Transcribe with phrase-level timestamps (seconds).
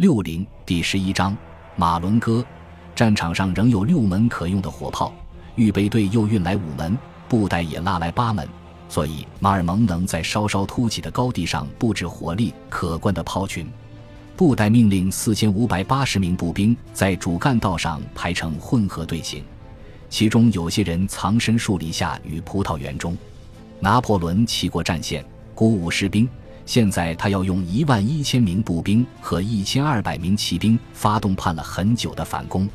[0.00, 1.36] 六零第十一章
[1.76, 2.42] 马伦哥，
[2.96, 5.12] 战场上仍有六门可用的火炮，
[5.56, 6.96] 预备队又运来五门，
[7.28, 8.48] 布袋也拉来八门，
[8.88, 13.68] 所以马尔蒙能在稍稍凸起的高地上布置火力可观的炮群。
[14.38, 19.44] 布袋命令四千五百八十名步兵在主干道上排成混合队形，
[20.08, 23.14] 其中有些人藏身树篱下与葡萄园中。
[23.80, 25.22] 拿破仑骑过战线，
[25.54, 26.26] 鼓舞士兵。
[26.70, 32.68] 现在他要用一万一千名步兵和一千二百名骑兵发动盼了很久的反攻。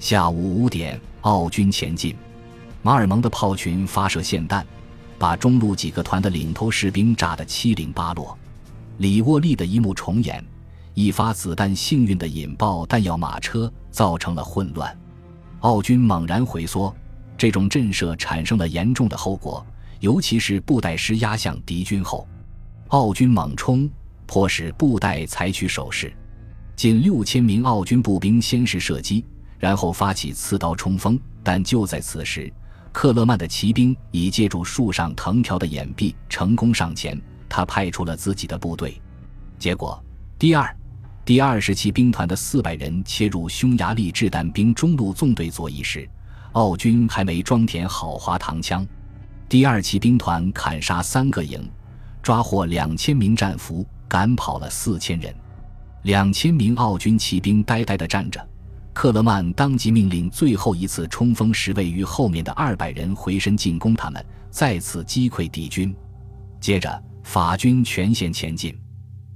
[0.00, 2.16] 下午五点，奥军前进。
[2.82, 4.66] 马尔蒙的炮群发射霰弹，
[5.20, 8.36] 把中路几个团的领头士兵炸得七零八落。
[8.96, 10.44] 里沃利的一幕重演：
[10.94, 14.98] 一发子弹幸运地引爆弹药马车，造成了混乱。
[15.60, 16.92] 奥军猛然回缩，
[17.36, 19.64] 这种震慑产生了严重的后果，
[20.00, 22.26] 尤其是布袋师压向敌军后。
[22.88, 23.86] 奥军猛冲，
[24.24, 26.10] 迫使布袋采取守势。
[26.74, 29.26] 近六千名奥军步兵先是射击，
[29.58, 31.20] 然后发起刺刀冲锋。
[31.42, 32.50] 但就在此时，
[32.90, 37.20] 克勒曼的骑兵已借助树上藤条的掩蔽，成功上前。
[37.46, 38.98] 他派出了自己的部队，
[39.58, 40.02] 结果
[40.38, 40.76] 第二、
[41.26, 46.08] 第二十七兵团的四百人切入匈牙利掷弹兵中路纵队左翼时，
[46.52, 48.86] 奥军还没装填好滑膛枪，
[49.46, 51.68] 第二骑兵团砍杀三个营。
[52.28, 55.34] 抓获两千名战俘，赶跑了四千人。
[56.02, 58.46] 两千名奥军骑兵呆呆地站着。
[58.92, 65.96] 克勒曼当即命令最后一次冲锋时，位于后面的二百人回身进攻他们，再次击溃敌军。
[66.60, 68.78] 接着，法军全线前进。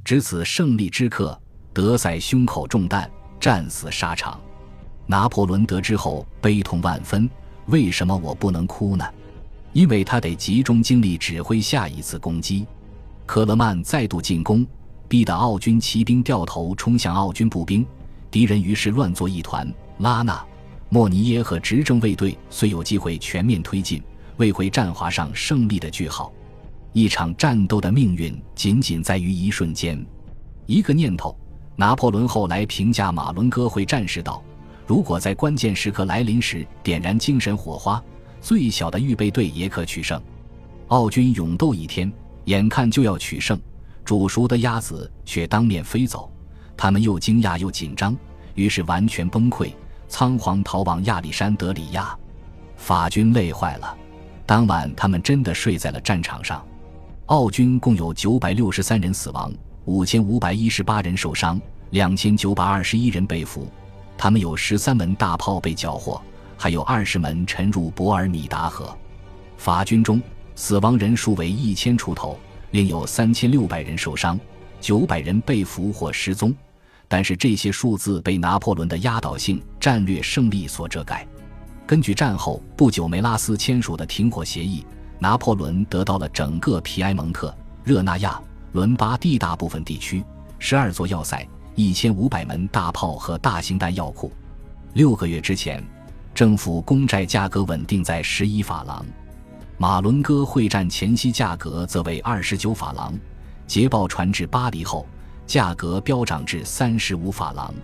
[0.04, 1.40] 值此胜利之刻，
[1.72, 4.38] 德赛胸口中弹，战死沙场。
[5.06, 7.26] 拿破仑得知后悲痛万分。
[7.68, 9.04] 为什么我不能哭呢？
[9.72, 12.66] 因为他得集中精力指挥下一次攻击。
[13.26, 14.66] 克勒曼再度进攻，
[15.08, 17.86] 逼得奥军骑兵掉头冲向奥军步兵，
[18.30, 19.72] 敌人于是乱作一团。
[19.98, 20.44] 拉纳、
[20.88, 24.02] 莫尼耶和执政卫队虽有机会全面推进，
[24.36, 26.32] 未会战划上胜利的句号。
[26.92, 30.04] 一场战斗的命运仅仅在于一瞬间，
[30.66, 31.34] 一个念头。
[31.74, 34.42] 拿破仑后来评价马伦哥会战士道
[34.86, 38.02] ：“如果在关键时刻来临时点燃精神火花，
[38.42, 40.20] 最小的预备队也可取胜。”
[40.88, 42.12] 奥军勇斗一天。
[42.44, 43.60] 眼看就要取胜，
[44.04, 46.30] 煮熟的鸭子却当面飞走，
[46.76, 48.16] 他们又惊讶又紧张，
[48.54, 49.72] 于是完全崩溃，
[50.08, 52.16] 仓皇逃往亚历山德里亚。
[52.76, 53.96] 法军累坏了，
[54.44, 56.64] 当晚他们真的睡在了战场上。
[57.26, 59.52] 奥军共有九百六十三人死亡，
[59.84, 61.60] 五千五百一十八人受伤，
[61.90, 63.70] 两千九百二十一人被俘。
[64.18, 66.20] 他们有十三门大炮被缴获，
[66.56, 68.94] 还有二十门沉入博尔米达河。
[69.56, 70.20] 法军中。
[70.54, 72.38] 死亡人数为一千出头，
[72.70, 74.38] 另有三千六百人受伤，
[74.80, 76.54] 九百人被俘或失踪。
[77.08, 81.26] 但是这些数字被拿破仑的压倒性战略胜利所遮盖。
[81.86, 84.84] 根据战后不久梅拉斯签署的停火协议，
[85.18, 88.40] 拿破仑得到了整个皮埃蒙特、热那亚、
[88.72, 90.24] 伦巴第大部分地区、
[90.58, 94.32] 十二座要塞、一千五百门大炮和大型弹药库。
[94.94, 95.84] 六个月之前，
[96.34, 99.04] 政府公债价格稳定在十一法郎。
[99.82, 103.12] 马伦哥会战前夕，价格则为二十九法郎；
[103.66, 105.04] 捷报传至巴黎后，
[105.44, 107.74] 价格飙涨至三十五法郎。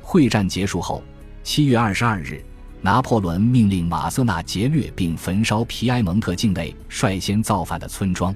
[0.00, 1.02] 会战结束后，
[1.42, 2.40] 七月二十二日，
[2.80, 8.32] 拿破仑命令马瑟纳劫掠并焚烧皮埃蒙特境内率先造反的村庄。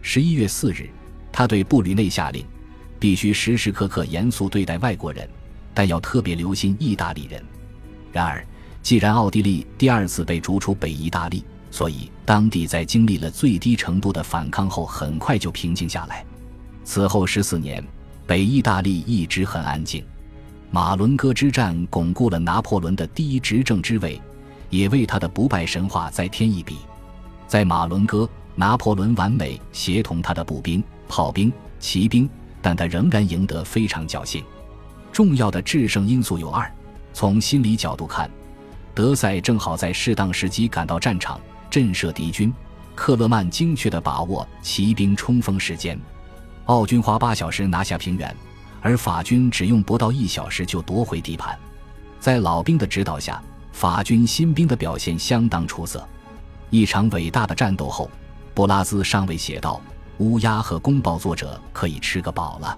[0.00, 0.88] 十一月四日，
[1.32, 2.46] 他对布吕内下令，
[3.00, 5.28] 必须时时刻刻严肃对待外国人，
[5.74, 7.44] 但要特别留心意大利人。
[8.12, 8.46] 然而，
[8.82, 16.24] 既然奥地利第二次被逐出北意大利，所以，当地在经历了最低程度的反抗后，很快就平静下来。
[16.84, 17.84] 此后十四年，
[18.26, 20.04] 北意大利一直很安静。
[20.70, 24.20] 马伦哥之战巩固了拿破仑的第一执政之位，
[24.70, 26.78] 也为他的不败神话再添一笔。
[27.46, 32.28] 在马伦哥，拿破仑完美协同他的步兵、炮兵、骑兵，
[32.62, 34.42] 但他仍然赢得非常侥幸。
[35.12, 36.70] 重要的制胜因素有二：
[37.12, 38.30] 从心理角度看，
[38.94, 41.40] 德赛正好在适当时机赶到战场。
[41.70, 42.52] 震慑敌军，
[42.94, 45.98] 克勒曼精确地把握骑兵冲锋时间。
[46.66, 48.34] 奥军花八小时拿下平原，
[48.80, 51.56] 而法军只用不到一小时就夺回地盘。
[52.18, 53.40] 在老兵的指导下，
[53.72, 56.06] 法军新兵的表现相当出色。
[56.70, 58.10] 一场伟大的战斗后，
[58.52, 59.80] 布拉兹上尉写道
[60.18, 62.76] ：“乌鸦和公报作者可以吃个饱了。”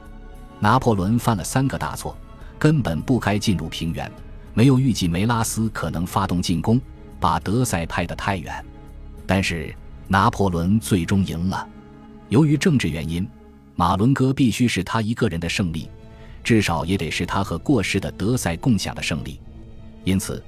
[0.61, 2.15] 拿破仑犯了三个大错：
[2.59, 4.11] 根本不该进入平原，
[4.53, 6.79] 没有预计梅拉斯可能发动进攻，
[7.19, 8.65] 把德塞派得太远。
[9.29, 9.73] 但是
[10.09, 11.69] 拿破仑最终赢了。
[12.31, 13.29] 由于政治原因，
[13.77, 15.89] 马伦哥必须是他一个人的胜利。
[16.43, 19.39] 至少也得是他和过世的德赛共享的胜利。
[20.05, 20.43] 因此，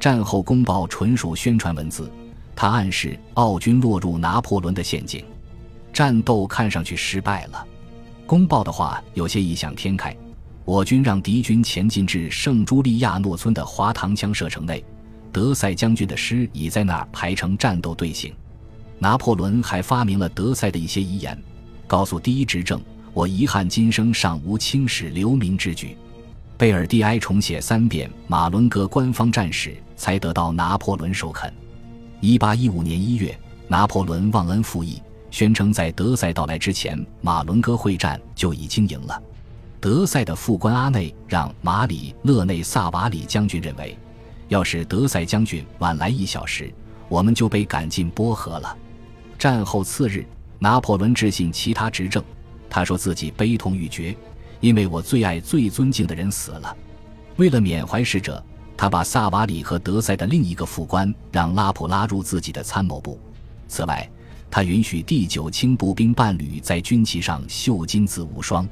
[0.00, 2.10] 战后公报纯属宣传文字，
[2.56, 5.24] 他暗示奥军落入拿破仑的陷阱，
[5.92, 7.64] 战斗看上去失败了。
[8.26, 10.16] 公报的话有些异想天开，
[10.64, 14.84] 我军让敌军前进至圣朱利亚诺村的滑膛枪射程内，
[15.34, 18.32] 德赛将军的师已在那儿排成战斗队形。
[19.00, 21.36] 拿破仑还发明了德赛的一些遗言，
[21.88, 22.80] 告诉第一执政
[23.12, 25.96] ：“我遗憾今生尚无青史留名之举。”
[26.56, 31.52] 贝尔蒂埃重写三遍马伦哥官方战史，才得到拿破仑首肯。
[32.20, 33.36] 一八一五年一月，
[33.66, 35.02] 拿破仑忘恩负义。
[35.32, 39.20] 宣称在德赛到来之前，马伦哥会战就已经赢了。
[39.80, 43.98] 德赛的副官阿内让马里勒内萨瓦里将军认为，
[44.54, 46.72] 要是德赛将军晚来一小时，
[47.08, 48.76] 我们就被赶进波河了。
[49.36, 50.24] 战后次日，
[50.60, 52.22] 拿破仑致信其他执政，
[52.70, 54.16] 他说自己悲痛欲绝，
[54.60, 56.76] 因为我最爱、最尊敬的人死了。
[57.34, 58.40] 为了缅怀逝者，
[58.76, 63.18] 他把萨瓦里和德赛的另一个副官让拉普拉入自己的参谋部。
[63.66, 64.08] 此外，
[64.48, 68.68] 他允许第九轻步兵伴侣在军旗上绣金字无双。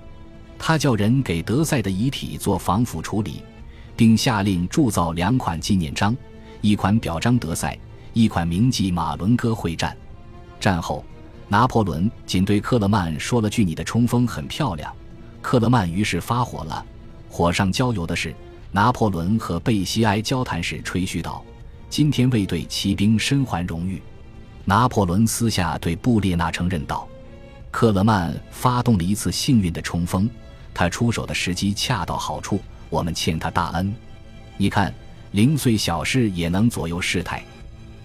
[0.57, 3.43] 他叫人给德赛的遗体做防腐处理，
[3.97, 6.17] 并下令铸造两款纪念章，
[6.61, 7.79] 一款表彰德赛，
[8.13, 9.97] 一款铭记马伦哥会战。
[10.59, 11.05] 战后，
[11.49, 14.93] 拿破仑仅对克勒曼说了句：“你的冲锋很漂亮。”
[15.43, 16.85] 克勒曼于是发火了。
[17.29, 18.35] 火上浇油的是，
[18.71, 21.45] 拿破仑和贝西埃交谈时吹嘘道
[21.91, 24.01] ：“今天卫队骑兵身怀荣誉。”
[24.65, 27.09] 拿破仑私下对布列纳承认道
[27.73, 30.31] ：“克勒曼发动了一次幸运的冲锋，
[30.73, 32.61] 他出手的时机恰到好处，
[32.93, 33.93] 我们欠他大恩。
[34.59, 34.93] 你看，
[35.31, 37.43] 零碎小事也能左右事态。”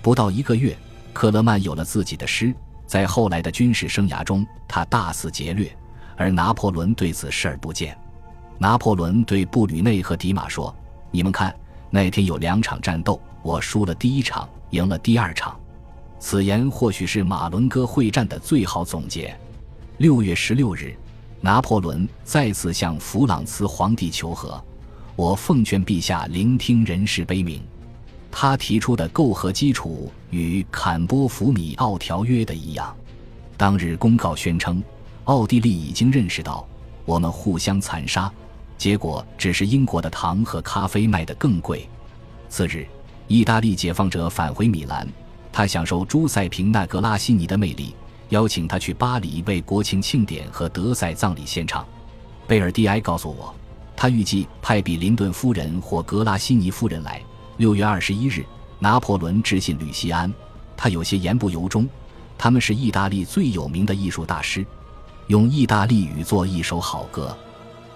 [0.01, 0.73] 不到一个月，
[1.11, 2.55] 克勒曼有了自己的师。
[2.85, 5.75] 在后来的军事生涯中，他大肆劫掠，
[6.15, 7.97] 而拿破仑对此视而不见。
[8.57, 10.73] 拿破仑对布吕内和迪马说
[11.11, 11.53] ：“你们看，
[11.89, 15.59] 那天有两场战斗，我输了第一场，赢了第二场。”
[16.17, 19.37] 此言或许是马伦哥会战的最好总结。
[19.97, 20.95] 六月十六日，
[21.41, 24.63] 拿破仑再次向弗朗茨皇帝求和。
[25.17, 27.59] 我奉劝陛下聆听人事悲鸣。
[28.31, 32.95] 他提出的媾和基础与坎波弗米奥条约的一样。
[33.57, 34.81] 当日公告宣称，
[35.23, 36.67] 奥地利已经认识到
[37.03, 38.31] 我们互相残杀，
[38.77, 41.89] 结果只是英国的糖和咖啡卖得更贵。
[42.47, 42.85] 次日，
[43.27, 45.07] 意大利解放者返回米兰。
[45.51, 47.95] 他享受朱塞平纳格拉西尼的魅力，
[48.29, 51.83] 邀请他去巴黎为国庆庆典和德赛葬礼献唱。
[52.45, 53.51] 贝尔蒂埃告诉我，
[53.97, 57.21] 他预计派比林顿夫人或格拉西尼夫人来。
[57.57, 58.45] 六月二十一日，
[58.77, 60.31] 拿破仑致信吕西安，
[60.77, 61.89] 他有些言不由衷。
[62.37, 64.63] 他们是意大利最有名的艺术大师，
[65.25, 67.35] 用意大利语做一首好歌。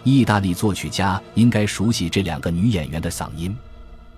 [0.03, 3.55] 意大利作曲家应该熟悉这两个女演员的嗓音。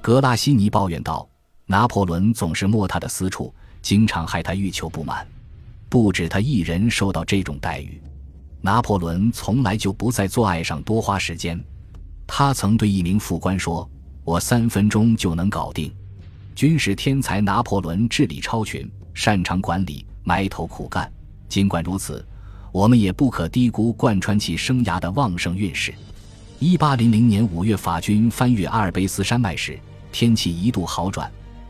[0.02, 1.28] 格拉西尼抱怨道。
[1.66, 5.26] 拿破仑总是摸他的私处，经常害他欲求不满。
[5.88, 8.02] 不止他一人受到这种待遇，
[8.60, 11.58] 拿破仑从来就不在做爱上多花时间。
[12.26, 13.90] 他曾对一名副官说
[14.24, 15.94] ：“我三分钟就能搞定。”
[16.56, 21.12] 军事天才拿破仑智力超群，擅长管理，埋头苦干。
[21.50, 22.26] 尽管如此，
[22.72, 25.94] 我们也不可低估贯穿其生涯的旺盛运势。
[26.60, 29.78] 一八零零年五月，法军翻越阿尔卑斯山脉时，
[30.12, 31.30] 天气一度好转。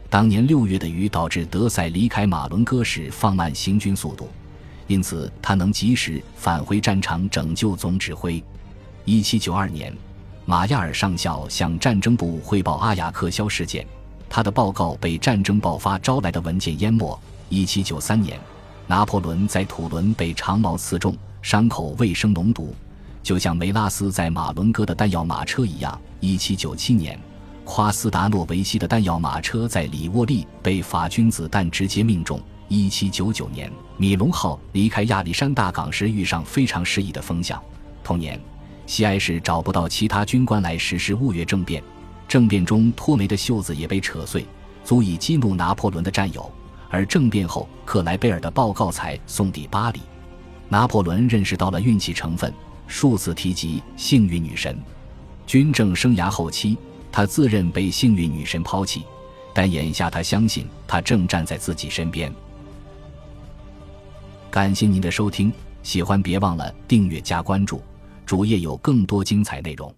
[0.09, 4.29] 当年六月的雨导致德塞离开马伦哥时放慢行军速度，
[4.85, 8.43] 因此他能及时返回战场拯救总指挥。
[9.05, 9.91] 一七九二年，
[10.45, 13.87] 马亚尔上校向战争部汇报阿雅克肖事件，
[14.29, 17.17] 他的报告被战争爆发招来的文件淹没。
[17.47, 18.37] 一七九三年，
[18.85, 22.75] 拿破仑在土伦被长矛刺中，伤口未生脓毒，
[23.21, 25.99] 就像梅拉斯在马伦哥的弹药马车一样。
[26.19, 27.17] 一七九七年。
[27.65, 32.37] 夸斯达诺维西的弹药马车在里沃利被法军子弹直接命中。
[32.67, 37.61] 一七九九年，米龙号离开亚历山大港时遇上非常适宜的风向。
[38.03, 38.37] 同年，
[38.85, 41.81] 西埃市找不到其他军官来实施雾月政变，
[42.27, 44.45] 政变中托梅的袖子也被扯碎，
[44.83, 46.51] 足以激怒拿破仑的战友。
[46.89, 50.01] 而政变后，克莱贝尔的报告才送抵巴黎。
[50.69, 52.53] 拿破仑认识到了运气成分，
[52.87, 54.77] 数次提及幸运女神。
[55.47, 56.77] 军政生涯后期。
[57.15, 59.03] 他自认被幸运女神抛弃，
[59.53, 62.33] 但眼下他相信她正站在自己身边。
[64.49, 67.79] 感谢您的收听，喜欢别忘了订阅加关注，
[68.25, 69.93] 主页有更多精彩内容。